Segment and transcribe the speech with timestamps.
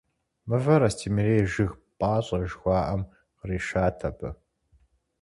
[0.47, 3.01] Мывэр «Астемырей жыг пӀащӀэ» жыхуаӀэм
[3.37, 4.29] къришат абы.